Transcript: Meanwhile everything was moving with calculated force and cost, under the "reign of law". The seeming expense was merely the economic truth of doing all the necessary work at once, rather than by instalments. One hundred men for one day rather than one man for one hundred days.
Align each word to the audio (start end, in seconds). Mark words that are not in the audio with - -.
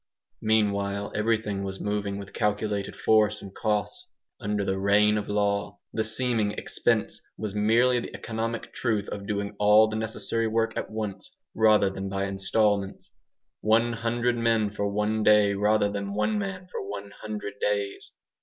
Meanwhile 0.41 1.11
everything 1.13 1.63
was 1.63 1.79
moving 1.79 2.17
with 2.17 2.33
calculated 2.33 2.95
force 2.95 3.39
and 3.39 3.53
cost, 3.53 4.11
under 4.39 4.65
the 4.65 4.79
"reign 4.79 5.15
of 5.15 5.29
law". 5.29 5.77
The 5.93 6.03
seeming 6.03 6.53
expense 6.53 7.21
was 7.37 7.53
merely 7.53 7.99
the 7.99 8.15
economic 8.15 8.73
truth 8.73 9.07
of 9.09 9.27
doing 9.27 9.55
all 9.59 9.87
the 9.89 9.95
necessary 9.95 10.47
work 10.47 10.75
at 10.75 10.89
once, 10.89 11.31
rather 11.53 11.91
than 11.91 12.09
by 12.09 12.25
instalments. 12.25 13.11
One 13.59 13.93
hundred 13.93 14.37
men 14.39 14.71
for 14.71 14.87
one 14.87 15.21
day 15.21 15.53
rather 15.53 15.87
than 15.91 16.15
one 16.15 16.39
man 16.39 16.65
for 16.71 16.81
one 16.83 17.11
hundred 17.11 17.59
days. 17.61 18.11